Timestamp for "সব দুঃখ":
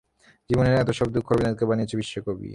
0.99-1.27